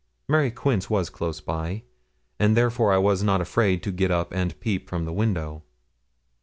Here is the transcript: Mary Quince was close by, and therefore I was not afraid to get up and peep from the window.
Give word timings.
Mary 0.27 0.49
Quince 0.49 0.89
was 0.89 1.11
close 1.11 1.39
by, 1.41 1.83
and 2.39 2.57
therefore 2.57 2.91
I 2.91 2.97
was 2.97 3.21
not 3.21 3.39
afraid 3.39 3.83
to 3.83 3.91
get 3.91 4.09
up 4.09 4.31
and 4.33 4.59
peep 4.59 4.89
from 4.89 5.05
the 5.05 5.13
window. 5.13 5.61